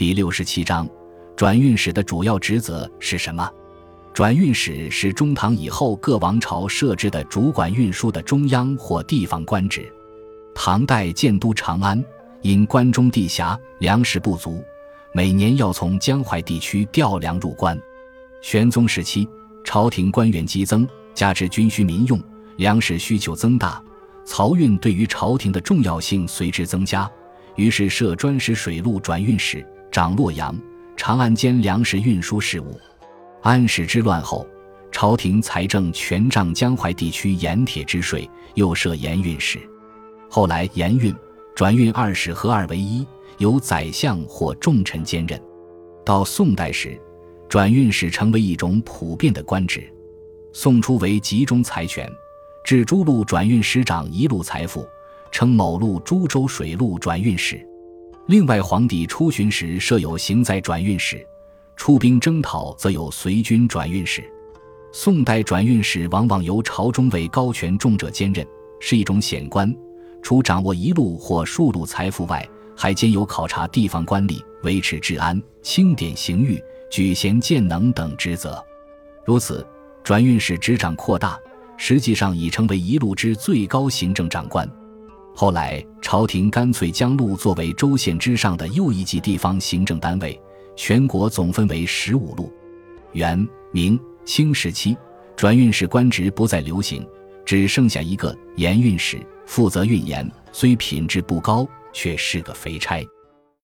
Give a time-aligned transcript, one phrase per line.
[0.00, 0.88] 第六十七章，
[1.36, 3.46] 转运使的主要职责是什么？
[4.14, 9.92] 转运使是中唐以后各王朝设置的主管运输的中央或地方官职。
[10.54, 12.02] 唐代建都长安，
[12.40, 14.64] 因关中地狭，粮食不足，
[15.12, 17.78] 每年要从江淮地区调粮入关。
[18.40, 19.28] 玄宗时期，
[19.64, 22.18] 朝廷官员激增，加之军需民用，
[22.56, 23.84] 粮食需求增大，
[24.24, 27.06] 漕运对于朝廷的重要性随之增加。
[27.56, 30.56] 于是设专使水陆转运使，掌洛阳、
[30.96, 32.78] 长安间粮食运输事务。
[33.42, 34.46] 安史之乱后，
[34.92, 39.58] 朝廷财政全仗江淮地区盐铁之税，又设盐运使。
[40.28, 41.14] 后来盐运、
[41.56, 43.04] 转运二使合二为一，
[43.38, 45.40] 由宰相或重臣兼任。
[46.04, 47.00] 到宋代时，
[47.48, 49.92] 转运使成为一种普遍的官职。
[50.52, 52.08] 宋初为集中财权，
[52.64, 54.86] 置诸路转运使长一路财富，
[55.32, 57.66] 称某路诸州水路转运使。
[58.26, 61.26] 另外，皇帝出巡时设有行在转运使。
[61.76, 64.22] 出兵征讨，则有随军转运使。
[64.92, 68.46] 宋代转运使往往由朝中位高权重者兼任，
[68.78, 69.74] 是一种显官。
[70.22, 72.46] 除掌握一路或数路财富外，
[72.76, 78.62] 还兼有考察地方官吏、维持治安、清点刑狱、举贤荐能等职责。
[79.24, 79.66] 如此，
[80.04, 81.38] 转运使执掌扩大，
[81.78, 84.68] 实际上已成为一路之最高行政长官。
[85.34, 90.38] 后来，朝廷干脆将路作为州县之上的又一级地方行政单位。
[90.76, 92.52] 全国总分为十五路。
[93.12, 94.96] 元、明、清时期，
[95.36, 97.06] 转运使官职不再流行，
[97.44, 100.30] 只剩下一个盐运使，负责运盐。
[100.52, 103.06] 虽品质不高，却是个肥差。